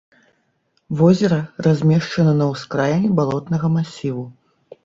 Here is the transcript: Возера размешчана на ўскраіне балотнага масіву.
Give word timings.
Возера 1.01 1.37
размешчана 1.67 2.33
на 2.41 2.47
ўскраіне 2.55 3.13
балотнага 3.21 3.67
масіву. 3.79 4.29